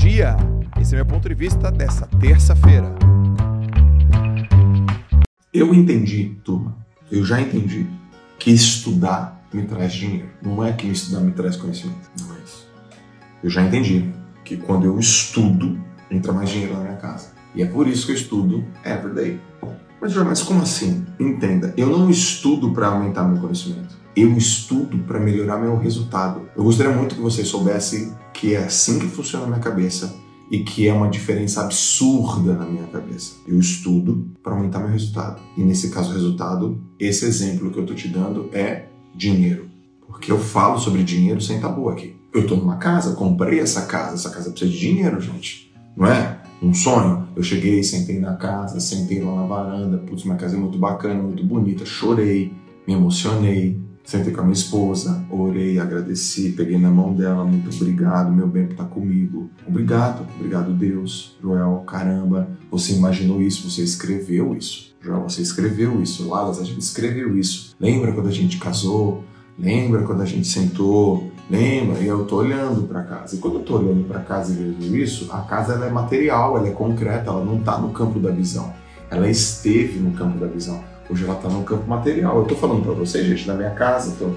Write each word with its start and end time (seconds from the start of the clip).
dia! 0.00 0.34
Esse 0.80 0.94
é 0.94 0.96
meu 0.96 1.04
ponto 1.04 1.28
de 1.28 1.34
vista 1.34 1.70
dessa 1.70 2.06
terça-feira. 2.18 2.94
Eu 5.52 5.74
entendi, 5.74 6.38
turma, 6.42 6.74
eu 7.12 7.22
já 7.22 7.38
entendi 7.38 7.86
que 8.38 8.50
estudar 8.50 9.44
me 9.52 9.64
traz 9.64 9.92
dinheiro. 9.92 10.30
Não 10.40 10.64
é 10.64 10.72
que 10.72 10.86
estudar 10.86 11.20
me 11.20 11.32
traz 11.32 11.56
conhecimento. 11.56 12.10
Não 12.18 12.34
é 12.34 12.38
isso. 12.38 12.66
Eu 13.44 13.50
já 13.50 13.62
entendi 13.62 14.10
que 14.42 14.56
quando 14.56 14.86
eu 14.86 14.98
estudo, 14.98 15.78
entra 16.10 16.32
mais 16.32 16.48
dinheiro 16.48 16.72
na 16.72 16.80
minha 16.80 16.96
casa. 16.96 17.32
E 17.54 17.62
é 17.62 17.66
por 17.66 17.86
isso 17.86 18.06
que 18.06 18.12
eu 18.12 18.16
estudo 18.16 18.64
everyday. 18.82 19.38
Mas, 20.00 20.16
mas 20.16 20.42
como 20.42 20.62
assim? 20.62 21.04
Entenda, 21.18 21.74
eu 21.76 21.90
não 21.90 22.08
estudo 22.08 22.72
para 22.72 22.86
aumentar 22.86 23.24
meu 23.24 23.38
conhecimento. 23.38 23.99
Eu 24.16 24.36
estudo 24.36 24.98
para 24.98 25.20
melhorar 25.20 25.58
meu 25.58 25.76
resultado. 25.78 26.48
Eu 26.56 26.64
gostaria 26.64 26.92
muito 26.92 27.14
que 27.14 27.20
você 27.20 27.44
soubesse 27.44 28.12
que 28.34 28.54
é 28.54 28.58
assim 28.58 28.98
que 28.98 29.06
funciona 29.06 29.44
a 29.44 29.48
minha 29.48 29.60
cabeça 29.60 30.14
e 30.50 30.60
que 30.60 30.88
é 30.88 30.92
uma 30.92 31.08
diferença 31.08 31.62
absurda 31.62 32.54
na 32.54 32.66
minha 32.66 32.86
cabeça. 32.88 33.36
Eu 33.46 33.58
estudo 33.58 34.28
para 34.42 34.52
aumentar 34.52 34.80
meu 34.80 34.88
resultado. 34.88 35.40
E 35.56 35.62
nesse 35.62 35.90
caso, 35.90 36.12
resultado, 36.12 36.82
esse 36.98 37.24
exemplo 37.24 37.70
que 37.70 37.78
eu 37.78 37.82
estou 37.82 37.96
te 37.96 38.08
dando 38.08 38.50
é 38.52 38.86
dinheiro. 39.14 39.70
Porque 40.06 40.32
eu 40.32 40.38
falo 40.38 40.78
sobre 40.78 41.04
dinheiro 41.04 41.40
sem 41.40 41.60
tabu 41.60 41.88
aqui. 41.88 42.16
Eu 42.34 42.42
estou 42.42 42.56
numa 42.56 42.76
casa, 42.76 43.14
comprei 43.14 43.60
essa 43.60 43.82
casa, 43.82 44.14
essa 44.14 44.30
casa 44.30 44.50
precisa 44.50 44.70
de 44.70 44.78
dinheiro, 44.78 45.20
gente. 45.20 45.72
Não 45.96 46.06
é? 46.06 46.40
Um 46.60 46.74
sonho. 46.74 47.28
Eu 47.36 47.42
cheguei, 47.42 47.82
sentei 47.84 48.18
na 48.18 48.34
casa, 48.34 48.80
sentei 48.80 49.22
lá 49.22 49.34
na 49.34 49.46
varanda, 49.46 49.98
putz, 49.98 50.24
minha 50.24 50.36
casa 50.36 50.56
é 50.56 50.58
muito 50.58 50.78
bacana, 50.78 51.22
muito 51.22 51.44
bonita, 51.44 51.86
chorei, 51.86 52.52
me 52.86 52.94
emocionei, 52.94 53.80
Sentei 54.04 54.32
com 54.32 54.40
a 54.40 54.44
minha 54.44 54.54
esposa, 54.54 55.24
orei, 55.30 55.78
agradeci, 55.78 56.52
peguei 56.52 56.78
na 56.78 56.90
mão 56.90 57.14
dela, 57.14 57.44
muito 57.44 57.70
obrigado, 57.74 58.32
meu 58.32 58.48
bem 58.48 58.66
por 58.66 58.72
estar 58.72 58.86
comigo. 58.86 59.50
Obrigado, 59.66 60.26
obrigado 60.36 60.72
Deus. 60.72 61.36
Joel, 61.40 61.84
caramba, 61.86 62.48
você 62.70 62.94
imaginou 62.94 63.40
isso, 63.40 63.70
você 63.70 63.82
escreveu 63.82 64.56
isso. 64.56 64.94
Joel, 65.00 65.22
você 65.22 65.42
escreveu 65.42 66.02
isso. 66.02 66.28
Lalas, 66.28 66.58
a 66.58 66.64
gente 66.64 66.80
escreveu 66.80 67.38
isso. 67.38 67.74
Lembra 67.78 68.12
quando 68.12 68.28
a 68.28 68.32
gente 68.32 68.58
casou? 68.58 69.24
Lembra 69.58 70.02
quando 70.02 70.22
a 70.22 70.26
gente 70.26 70.48
sentou? 70.48 71.30
Lembra? 71.48 72.00
E 72.00 72.06
eu 72.06 72.24
tô 72.24 72.36
olhando 72.36 72.82
para 72.88 73.02
casa. 73.02 73.36
E 73.36 73.38
quando 73.38 73.56
eu 73.56 73.62
tô 73.62 73.78
olhando 73.78 74.04
para 74.06 74.20
casa 74.20 74.52
e 74.52 74.56
vejo 74.56 74.96
isso, 74.96 75.32
a 75.32 75.40
casa 75.40 75.74
ela 75.74 75.86
é 75.86 75.90
material, 75.90 76.56
ela 76.56 76.68
é 76.68 76.72
concreta, 76.72 77.30
ela 77.30 77.44
não 77.44 77.60
tá 77.60 77.78
no 77.78 77.90
campo 77.90 78.18
da 78.18 78.30
visão. 78.30 78.72
Ela 79.10 79.28
esteve 79.28 79.98
no 79.98 80.12
campo 80.12 80.38
da 80.38 80.46
visão. 80.46 80.82
Hoje 81.10 81.24
ela 81.24 81.34
está 81.34 81.48
no 81.48 81.64
campo 81.64 81.88
material. 81.88 82.36
Eu 82.36 82.42
estou 82.42 82.56
falando 82.56 82.84
para 82.84 82.92
vocês, 82.92 83.26
gente, 83.26 83.46
na 83.48 83.54
minha 83.54 83.70
casa, 83.70 84.14
tô, 84.16 84.30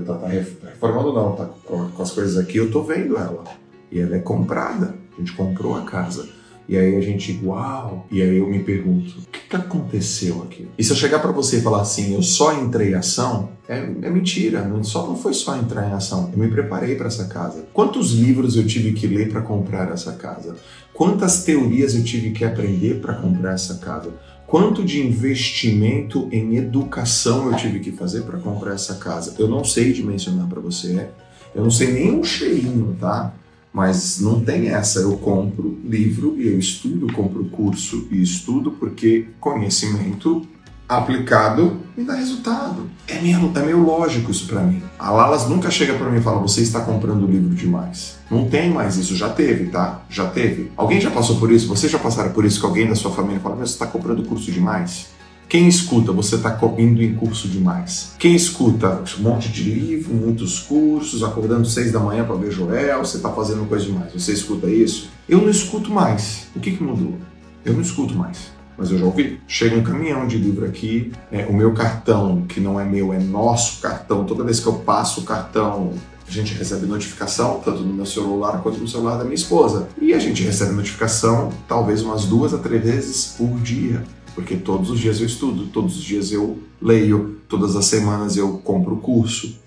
tá, 0.00 0.14
tá 0.14 0.26
reformando 0.26 1.12
não, 1.12 1.36
tá 1.36 1.48
com, 1.64 1.88
com 1.90 2.02
as 2.02 2.10
coisas 2.10 2.36
aqui, 2.36 2.58
eu 2.58 2.66
estou 2.66 2.82
vendo 2.82 3.16
ela. 3.16 3.44
E 3.92 4.00
ela 4.00 4.16
é 4.16 4.18
comprada. 4.18 4.94
A 5.16 5.20
gente 5.20 5.32
comprou 5.32 5.76
a 5.76 5.82
casa. 5.82 6.28
E 6.68 6.76
aí 6.76 6.96
a 6.96 7.00
gente, 7.00 7.40
uau! 7.44 8.06
E 8.10 8.20
aí 8.22 8.36
eu 8.36 8.48
me 8.48 8.60
pergunto, 8.60 9.18
o 9.18 9.26
que, 9.30 9.40
que 9.48 9.56
aconteceu 9.56 10.42
aqui? 10.42 10.68
E 10.78 10.84
se 10.84 10.90
eu 10.90 10.96
chegar 10.96 11.18
para 11.20 11.32
você 11.32 11.58
e 11.58 11.62
falar 11.62 11.82
assim, 11.82 12.14
eu 12.14 12.22
só 12.22 12.52
entrei 12.60 12.90
em 12.90 12.94
ação, 12.94 13.50
é, 13.68 13.78
é 13.78 14.10
mentira. 14.10 14.62
Não, 14.62 14.82
só 14.82 15.06
não 15.06 15.16
foi 15.16 15.34
só 15.34 15.56
entrar 15.56 15.88
em 15.88 15.92
ação. 15.92 16.30
Eu 16.32 16.38
me 16.38 16.48
preparei 16.48 16.96
para 16.96 17.06
essa 17.06 17.26
casa. 17.26 17.64
Quantos 17.72 18.12
livros 18.12 18.56
eu 18.56 18.66
tive 18.66 18.92
que 18.92 19.06
ler 19.06 19.30
para 19.30 19.40
comprar 19.40 19.90
essa 19.92 20.12
casa? 20.12 20.56
Quantas 20.92 21.44
teorias 21.44 21.94
eu 21.94 22.04
tive 22.04 22.30
que 22.30 22.44
aprender 22.44 23.00
para 23.00 23.14
comprar 23.14 23.54
essa 23.54 23.78
casa? 23.78 24.12
Quanto 24.50 24.82
de 24.84 25.00
investimento 25.00 26.28
em 26.32 26.56
educação 26.56 27.52
eu 27.52 27.56
tive 27.56 27.78
que 27.78 27.92
fazer 27.92 28.22
para 28.22 28.36
comprar 28.40 28.74
essa 28.74 28.96
casa? 28.96 29.36
Eu 29.38 29.46
não 29.46 29.62
sei 29.62 29.92
dimensionar 29.92 30.48
para 30.48 30.60
você. 30.60 31.08
Eu 31.54 31.62
não 31.62 31.70
sei 31.70 31.92
nem 31.92 32.10
um 32.10 32.24
cheirinho, 32.24 32.96
tá? 32.98 33.32
Mas 33.72 34.18
não 34.18 34.40
tem 34.40 34.70
essa. 34.70 34.98
Eu 34.98 35.16
compro 35.18 35.78
livro 35.84 36.34
e 36.36 36.48
eu 36.48 36.58
estudo, 36.58 37.12
compro 37.12 37.44
curso 37.44 38.08
e 38.10 38.20
estudo 38.20 38.72
porque 38.72 39.28
conhecimento 39.38 40.44
aplicado 40.90 41.78
me 41.96 42.04
dá 42.04 42.14
resultado. 42.14 42.90
É 43.06 43.20
meio, 43.20 43.52
é 43.54 43.62
meio 43.62 43.82
lógico 43.84 44.30
isso 44.30 44.46
para 44.46 44.60
mim. 44.60 44.82
A 44.98 45.10
Lalas 45.10 45.48
nunca 45.48 45.70
chega 45.70 45.94
para 45.94 46.10
mim 46.10 46.18
e 46.18 46.22
fala: 46.22 46.40
você 46.40 46.62
está 46.62 46.80
comprando 46.80 47.26
livro 47.26 47.54
demais. 47.54 48.18
Não 48.28 48.48
tem 48.48 48.70
mais 48.70 48.96
isso, 48.96 49.14
já 49.14 49.28
teve, 49.28 49.66
tá? 49.66 50.02
Já 50.10 50.26
teve. 50.26 50.72
Alguém 50.76 51.00
já 51.00 51.10
passou 51.10 51.36
por 51.36 51.50
isso? 51.52 51.68
Vocês 51.68 51.90
já 51.90 51.98
passaram 51.98 52.32
por 52.32 52.44
isso 52.44 52.58
que 52.58 52.66
alguém 52.66 52.88
da 52.88 52.96
sua 52.96 53.12
família 53.12 53.40
fala: 53.40 53.54
você 53.54 53.72
está 53.72 53.86
comprando 53.86 54.24
curso 54.24 54.50
demais? 54.50 55.08
Quem 55.48 55.66
escuta, 55.66 56.12
você 56.12 56.36
está 56.36 56.56
indo 56.78 57.02
em 57.02 57.14
curso 57.14 57.48
demais. 57.48 58.14
Quem 58.20 58.36
escuta, 58.36 59.02
um 59.18 59.22
monte 59.22 59.48
de 59.48 59.64
livro, 59.64 60.14
muitos 60.14 60.60
cursos, 60.60 61.24
acordando 61.24 61.66
seis 61.66 61.90
da 61.90 61.98
manhã 61.98 62.24
para 62.24 62.36
ver 62.36 62.52
Joel, 62.52 63.04
você 63.04 63.16
está 63.16 63.30
fazendo 63.30 63.68
coisa 63.68 63.84
demais. 63.84 64.12
Você 64.12 64.32
escuta 64.32 64.68
isso? 64.68 65.10
Eu 65.28 65.40
não 65.40 65.50
escuto 65.50 65.90
mais. 65.90 66.46
O 66.54 66.60
que, 66.60 66.70
que 66.70 66.82
mudou? 66.82 67.18
Eu 67.64 67.74
não 67.74 67.80
escuto 67.80 68.14
mais 68.14 68.59
mas 68.80 68.90
eu 68.90 68.98
já 68.98 69.04
ouvi. 69.04 69.38
Chega 69.46 69.76
um 69.76 69.82
caminhão 69.82 70.26
de 70.26 70.38
livro 70.38 70.64
aqui, 70.64 71.12
é, 71.30 71.44
o 71.44 71.52
meu 71.52 71.74
cartão, 71.74 72.46
que 72.48 72.58
não 72.58 72.80
é 72.80 72.84
meu, 72.84 73.12
é 73.12 73.18
nosso 73.18 73.82
cartão, 73.82 74.24
toda 74.24 74.42
vez 74.42 74.58
que 74.58 74.66
eu 74.66 74.72
passo 74.72 75.20
o 75.20 75.24
cartão, 75.24 75.92
a 76.26 76.30
gente 76.30 76.54
recebe 76.54 76.86
notificação, 76.86 77.60
tanto 77.62 77.82
no 77.82 77.92
meu 77.92 78.06
celular 78.06 78.62
quanto 78.62 78.78
no 78.78 78.88
celular 78.88 79.18
da 79.18 79.24
minha 79.24 79.34
esposa. 79.34 79.88
E 80.00 80.14
a 80.14 80.18
gente 80.18 80.42
recebe 80.42 80.72
notificação 80.72 81.52
talvez 81.68 82.02
umas 82.02 82.24
duas 82.24 82.54
a 82.54 82.58
três 82.58 82.82
vezes 82.82 83.34
por 83.36 83.50
dia. 83.58 84.02
Porque 84.34 84.56
todos 84.56 84.90
os 84.90 84.98
dias 84.98 85.20
eu 85.20 85.26
estudo, 85.26 85.66
todos 85.66 85.98
os 85.98 86.02
dias 86.02 86.32
eu 86.32 86.58
leio, 86.80 87.40
todas 87.48 87.76
as 87.76 87.84
semanas 87.84 88.36
eu 88.36 88.58
compro 88.58 88.96
curso. 88.96 89.58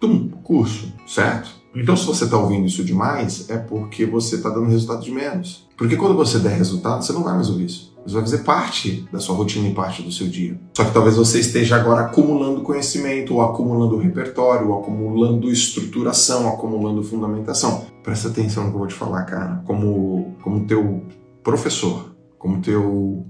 Tum, 0.00 0.28
curso, 0.42 0.92
certo? 1.06 1.50
Então, 1.74 1.96
se 1.96 2.06
você 2.06 2.24
está 2.24 2.36
ouvindo 2.36 2.66
isso 2.66 2.84
demais, 2.84 3.48
é 3.50 3.56
porque 3.56 4.06
você 4.06 4.36
está 4.36 4.48
dando 4.48 4.68
resultado 4.68 5.02
de 5.02 5.10
menos. 5.10 5.66
Porque 5.76 5.96
quando 5.96 6.16
você 6.16 6.38
der 6.38 6.56
resultado, 6.56 7.04
você 7.04 7.12
não 7.12 7.22
vai 7.22 7.34
mais 7.34 7.48
ouvir 7.48 7.66
isso. 7.66 7.96
Isso 8.04 8.14
vai 8.14 8.24
fazer 8.24 8.38
parte 8.38 9.06
da 9.12 9.20
sua 9.20 9.36
rotina 9.36 9.68
e 9.68 9.74
parte 9.74 10.02
do 10.02 10.10
seu 10.10 10.26
dia. 10.26 10.58
Só 10.74 10.84
que 10.84 10.92
talvez 10.92 11.16
você 11.16 11.40
esteja 11.40 11.76
agora 11.76 12.06
acumulando 12.06 12.62
conhecimento, 12.62 13.34
ou 13.34 13.42
acumulando 13.42 13.98
repertório, 13.98 14.70
ou 14.70 14.80
acumulando 14.80 15.50
estruturação, 15.50 16.48
acumulando 16.48 17.02
fundamentação. 17.02 17.84
Presta 18.02 18.28
atenção 18.28 18.64
no 18.64 18.70
que 18.70 18.76
eu 18.76 18.78
vou 18.78 18.88
te 18.88 18.94
falar, 18.94 19.24
cara. 19.24 19.62
Como, 19.66 20.34
como 20.42 20.64
teu 20.64 21.02
professor, 21.42 22.14
como 22.38 22.62
teu 22.62 23.26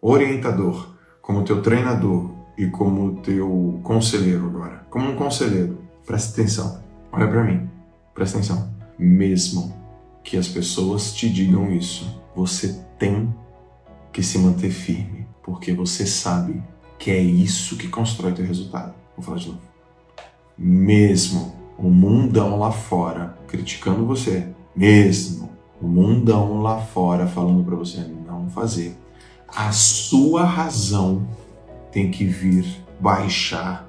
orientador, 0.00 0.94
como 1.20 1.42
teu 1.42 1.60
treinador 1.60 2.30
e 2.56 2.66
como 2.66 3.20
teu 3.22 3.80
conselheiro 3.82 4.46
agora. 4.46 4.86
Como 4.90 5.10
um 5.10 5.16
conselheiro, 5.16 5.78
presta 6.06 6.40
atenção. 6.40 6.80
Olha 7.12 7.26
para 7.26 7.44
mim. 7.44 7.68
Presta 8.14 8.38
atenção. 8.38 8.72
Mesmo 8.98 9.74
que 10.22 10.36
as 10.36 10.48
pessoas 10.48 11.12
te 11.12 11.28
digam 11.28 11.72
isso, 11.72 12.20
você 12.34 12.80
tem 12.98 13.34
que 14.12 14.22
se 14.22 14.38
manter 14.38 14.70
firme, 14.70 15.26
porque 15.42 15.72
você 15.72 16.06
sabe 16.06 16.62
que 16.98 17.10
é 17.10 17.18
isso 17.18 17.76
que 17.76 17.88
constrói 17.88 18.32
teu 18.32 18.44
resultado. 18.44 18.94
Vou 19.16 19.24
falar 19.24 19.38
de 19.38 19.48
novo. 19.48 19.60
Mesmo 20.58 21.54
o 21.78 21.88
mundão 21.88 22.58
lá 22.58 22.70
fora 22.70 23.38
criticando 23.48 24.04
você, 24.04 24.48
mesmo 24.76 25.50
o 25.80 25.86
mundão 25.86 26.60
lá 26.60 26.78
fora 26.78 27.26
falando 27.26 27.64
para 27.64 27.74
você 27.74 28.00
não 28.26 28.50
fazer, 28.50 28.96
a 29.48 29.72
sua 29.72 30.44
razão 30.44 31.26
tem 31.90 32.10
que 32.10 32.24
vir 32.24 32.66
baixar 33.00 33.88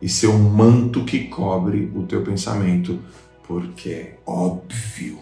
e 0.00 0.08
ser 0.08 0.26
um 0.26 0.50
manto 0.50 1.04
que 1.04 1.24
cobre 1.24 1.90
o 1.94 2.02
teu 2.02 2.22
pensamento, 2.22 2.98
porque 3.46 3.90
é 3.90 4.18
óbvio 4.26 5.18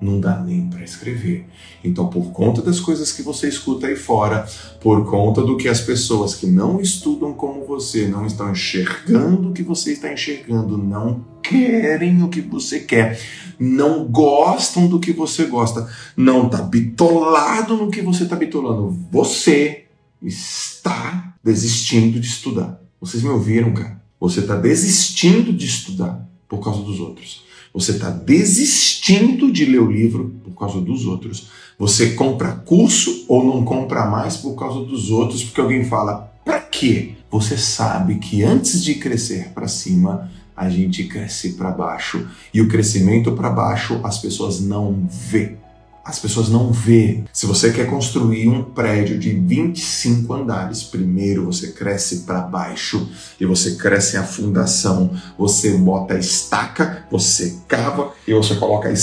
não 0.00 0.18
dá 0.18 0.40
nem 0.40 0.68
para 0.68 0.82
escrever. 0.82 1.46
Então, 1.84 2.08
por 2.08 2.32
conta 2.32 2.62
das 2.62 2.80
coisas 2.80 3.12
que 3.12 3.22
você 3.22 3.48
escuta 3.48 3.86
aí 3.86 3.96
fora, 3.96 4.46
por 4.80 5.08
conta 5.08 5.42
do 5.42 5.56
que 5.56 5.68
as 5.68 5.80
pessoas 5.80 6.34
que 6.34 6.46
não 6.46 6.80
estudam 6.80 7.32
como 7.32 7.64
você 7.64 8.06
não 8.08 8.26
estão 8.26 8.50
enxergando 8.50 9.50
o 9.50 9.52
que 9.52 9.62
você 9.62 9.92
está 9.92 10.12
enxergando, 10.12 10.78
não 10.78 11.24
querem 11.42 12.22
o 12.22 12.28
que 12.28 12.40
você 12.40 12.80
quer, 12.80 13.20
não 13.58 14.04
gostam 14.06 14.86
do 14.86 15.00
que 15.00 15.12
você 15.12 15.44
gosta, 15.44 15.88
não 16.16 16.48
tá 16.48 16.62
bitolado 16.62 17.76
no 17.76 17.90
que 17.90 18.00
você 18.00 18.24
tá 18.24 18.36
bitolando, 18.36 18.96
você 19.10 19.84
está 20.22 21.34
desistindo 21.42 22.20
de 22.20 22.26
estudar. 22.26 22.80
Vocês 23.00 23.22
me 23.22 23.30
ouviram, 23.30 23.72
cara? 23.72 24.00
Você 24.20 24.40
está 24.40 24.56
desistindo 24.56 25.52
de 25.52 25.64
estudar 25.64 26.28
por 26.46 26.58
causa 26.62 26.82
dos 26.82 27.00
outros. 27.00 27.44
Você 27.72 27.92
está 27.92 28.10
desistindo 28.10 29.52
de 29.52 29.64
ler 29.64 29.80
o 29.80 29.90
livro 29.90 30.34
por 30.44 30.52
causa 30.58 30.80
dos 30.80 31.06
outros. 31.06 31.48
Você 31.78 32.10
compra 32.10 32.52
curso 32.52 33.24
ou 33.28 33.44
não 33.44 33.64
compra 33.64 34.06
mais 34.06 34.36
por 34.36 34.54
causa 34.54 34.84
dos 34.84 35.10
outros, 35.10 35.44
porque 35.44 35.60
alguém 35.60 35.84
fala: 35.84 36.32
para 36.44 36.60
que 36.60 37.16
você 37.30 37.56
sabe 37.56 38.16
que 38.16 38.42
antes 38.42 38.82
de 38.82 38.96
crescer 38.96 39.50
para 39.54 39.68
cima, 39.68 40.30
a 40.56 40.68
gente 40.68 41.04
cresce 41.04 41.52
para 41.52 41.70
baixo. 41.70 42.28
E 42.52 42.60
o 42.60 42.68
crescimento 42.68 43.32
para 43.32 43.48
baixo 43.48 44.00
as 44.02 44.18
pessoas 44.18 44.60
não 44.60 45.08
vê. 45.08 45.56
As 46.04 46.18
pessoas 46.18 46.48
não 46.48 46.72
vê. 46.72 47.24
Se 47.32 47.46
você 47.46 47.72
quer 47.72 47.86
construir 47.86 48.48
um 48.48 48.62
prédio 48.64 49.18
de 49.18 49.32
25 49.32 50.32
andares, 50.32 50.82
primeiro 50.82 51.44
você 51.44 51.72
cresce 51.72 52.20
para 52.20 52.40
baixo 52.40 53.08
e 53.38 53.44
você 53.44 53.76
cresce 53.76 54.16
a 54.16 54.24
fundação, 54.24 55.10
você 55.38 55.76
bota 55.76 56.14
a 56.14 56.18
estaca, 56.18 57.04
você 57.10 57.58
cava 57.68 58.12
e 58.26 58.32
você 58.32 58.54
coloca 58.54 58.88
as 58.88 58.98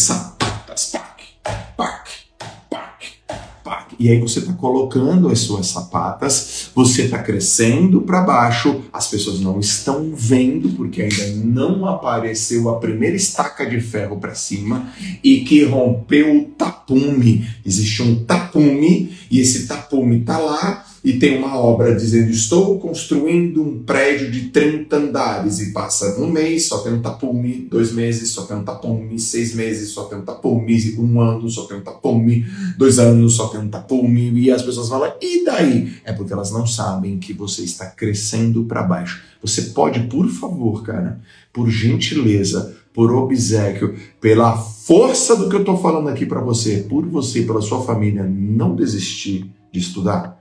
E 4.00 4.10
aí 4.10 4.20
você 4.20 4.40
está 4.40 4.54
colocando 4.54 5.28
as 5.30 5.40
suas 5.40 5.68
sapatas, 5.68 6.70
você 6.76 7.04
está 7.04 7.20
crescendo 7.20 8.02
para 8.02 8.22
baixo, 8.22 8.82
as 8.94 9.08
pessoas 9.08 9.40
não 9.40 9.60
estão 9.60 10.12
vendo 10.14 10.70
porque 10.70 11.02
ainda 11.02 11.28
não 11.44 11.86
apareceu 11.86 12.70
a 12.70 12.80
primeira 12.80 13.16
estaca 13.16 13.66
de 13.66 13.80
ferro 13.82 14.18
para 14.18 14.36
cima 14.36 14.92
e 15.24 15.42
que 15.42 15.64
rompeu 15.64 16.38
o 16.38 16.44
tapume. 16.46 17.48
Existe 17.66 18.04
um 18.04 18.24
tapume 18.24 19.12
e 19.32 19.40
esse 19.40 19.68
tapume 19.68 20.20
está 20.20 20.38
lá 20.38 20.86
e 21.07 21.18
tem 21.19 21.38
uma 21.38 21.57
obra 21.57 21.95
dizendo 21.95 22.30
estou 22.31 22.77
construindo 22.80 23.63
um 23.63 23.81
prédio 23.81 24.30
de 24.30 24.50
30 24.50 24.94
andares 24.94 25.62
e 25.62 25.71
passa 25.71 26.19
um 26.19 26.30
mês, 26.30 26.65
só 26.65 26.80
tem 26.80 26.92
um 26.92 27.01
tapume, 27.01 27.65
dois 27.71 27.94
meses, 27.94 28.31
só 28.31 28.42
tem 28.42 28.57
um 28.57 28.63
tapume, 28.65 29.18
seis 29.18 29.56
meses, 29.56 29.92
só 29.92 30.04
tem 30.04 30.18
um 30.18 30.25
tapume, 30.25 30.95
um 31.00 31.21
ano, 31.21 31.50
só 31.50 31.63
tem 31.63 31.77
um 31.77 31.81
tapume, 31.81 32.45
dois 32.77 33.00
anos, 33.00 33.36
só 33.36 33.48
tem 33.48 33.62
um 33.62 33.69
tapume, 33.69 34.38
e 34.38 34.51
as 34.51 34.62
pessoas 34.62 34.89
falam, 34.89 35.13
e 35.21 35.45
daí? 35.45 35.94
É 36.04 36.12
porque 36.12 36.33
elas 36.33 36.51
não 36.51 36.68
sabem 36.68 37.18
que 37.19 37.31
você 37.31 37.63
está 37.63 37.86
crescendo 37.86 38.65
para 38.65 38.83
baixo. 38.83 39.24
Você 39.42 39.62
pode, 39.62 40.01
por 40.07 40.27
favor, 40.27 40.83
cara, 40.83 41.21
por 41.53 41.69
gentileza, 41.69 42.75
por 42.94 43.13
obsequio, 43.13 43.95
pela 44.19 44.57
força 44.57 45.38
do 45.38 45.48
que 45.48 45.56
eu 45.56 45.62
estou 45.62 45.77
falando 45.77 46.10
aqui 46.10 46.25
para 46.25 46.42
você, 46.42 46.86
por 46.89 47.06
você, 47.06 47.44
pela 47.44 47.62
sua 47.62 47.81
família, 47.81 48.24
não 48.24 48.75
desistir 48.75 49.50
de 49.71 49.80
estudar? 49.80 50.38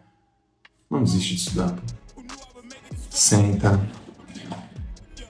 Não 0.90 1.02
desiste 1.02 1.34
de 1.34 1.40
estudar. 1.40 1.76
Senta, 3.10 3.80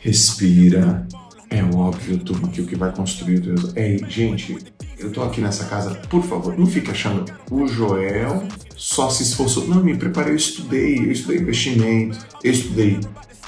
respira. 0.01 1.07
É 1.49 1.63
óbvio, 1.63 2.19
turma, 2.19 2.49
que 2.49 2.61
o 2.61 2.67
que 2.67 2.77
vai 2.77 2.93
construir 2.93 3.41
Deus. 3.41 3.73
Ei, 3.77 3.99
gente, 4.09 4.59
eu 4.99 5.13
tô 5.13 5.23
aqui 5.23 5.41
nessa 5.41 5.65
casa, 5.65 5.95
por 6.09 6.23
favor, 6.23 6.59
não 6.59 6.67
fique 6.67 6.91
achando 6.91 7.25
o 7.51 7.67
Joel 7.69 8.47
só 8.77 9.09
se 9.09 9.23
esforçou. 9.23 9.67
Não, 9.67 9.83
me 9.83 9.97
preparei, 9.97 10.33
eu 10.33 10.37
estudei, 10.37 10.99
eu 10.99 11.11
estudei 11.11 11.39
investimento, 11.39 12.19
eu 12.45 12.53
estudei 12.53 13.01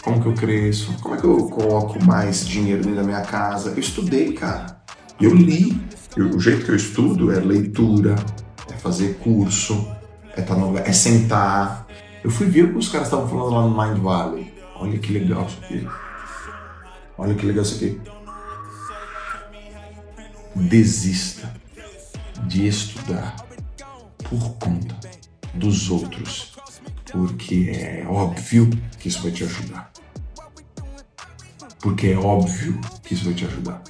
como 0.03 0.21
que 0.23 0.27
eu 0.27 0.33
cresço, 0.33 0.97
como 1.03 1.15
é 1.15 1.19
que 1.19 1.25
eu 1.25 1.37
coloco 1.49 2.03
mais 2.05 2.47
dinheiro 2.47 2.83
dentro 2.83 2.97
da 2.97 3.05
minha 3.05 3.21
casa. 3.21 3.71
Eu 3.71 3.79
estudei, 3.79 4.33
cara. 4.33 4.81
Eu 5.21 5.35
li. 5.35 5.79
Eu, 6.17 6.31
o 6.31 6.41
jeito 6.41 6.65
que 6.65 6.71
eu 6.71 6.77
estudo 6.77 7.31
é 7.31 7.39
leitura, 7.39 8.17
é 8.71 8.73
fazer 8.75 9.19
curso, 9.19 9.87
é, 10.35 10.41
tá 10.41 10.55
no, 10.55 10.77
é 10.79 10.93
sentar, 10.93 11.87
eu 12.23 12.31
fui 12.31 12.47
ver 12.49 12.65
o 12.65 12.73
que 12.73 12.79
os 12.79 12.89
caras 12.89 13.09
estavam 13.09 13.29
falando 13.29 13.55
lá 13.55 13.63
no 13.63 13.95
Mind 13.95 14.03
Valley. 14.03 14.55
Olha 14.77 14.99
que 14.99 15.13
legal 15.13 15.47
isso 15.47 15.59
aqui. 15.63 15.89
Olha 17.17 17.35
que 17.35 17.47
legal 17.47 17.63
isso 17.63 17.77
aqui. 17.77 18.01
Desista 20.55 21.53
de 22.47 22.67
estudar 22.67 23.37
por 24.29 24.55
conta 24.57 24.97
dos 25.55 25.91
outros, 25.91 26.55
porque 27.11 27.73
é 27.75 28.07
óbvio 28.07 28.71
que 28.99 29.09
isso 29.09 29.23
vai 29.23 29.33
te 29.33 29.45
ajudar. 29.45 29.91
Porque 31.81 32.09
é 32.09 32.19
óbvio 32.19 32.81
que 33.03 33.15
isso 33.15 33.25
vai 33.25 33.35
te 33.35 33.45
ajudar. 33.45 33.83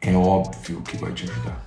É 0.00 0.14
óbvio 0.14 0.82
que 0.82 0.96
vai 0.96 1.12
te 1.12 1.24
ajudar. 1.24 1.64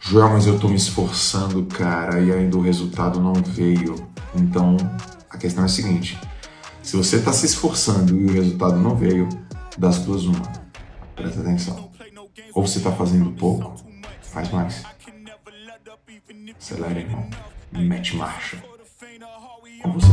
Joel, 0.00 0.30
mas 0.30 0.46
eu 0.46 0.58
tô 0.58 0.68
me 0.68 0.76
esforçando, 0.76 1.64
cara, 1.66 2.20
e 2.20 2.32
ainda 2.32 2.56
o 2.56 2.60
resultado 2.60 3.20
não 3.20 3.34
veio. 3.34 4.08
Então, 4.34 4.76
a 5.28 5.36
questão 5.36 5.64
é 5.64 5.66
a 5.66 5.68
seguinte: 5.68 6.18
se 6.82 6.96
você 6.96 7.16
está 7.16 7.32
se 7.32 7.46
esforçando 7.46 8.16
e 8.16 8.26
o 8.26 8.32
resultado 8.32 8.76
não 8.76 8.96
veio, 8.96 9.28
das 9.76 9.98
duas 9.98 10.24
uma. 10.24 10.42
Presta 11.14 11.40
atenção. 11.40 11.90
Ou 12.54 12.66
você 12.66 12.78
está 12.78 12.92
fazendo 12.92 13.30
pouco, 13.32 13.74
faz 14.22 14.50
mais. 14.50 14.84
Acelera, 16.58 17.00
irmão. 17.00 17.28
Mete 17.72 18.16
marcha. 18.16 18.62
Ou 19.84 19.92
você 19.92 20.06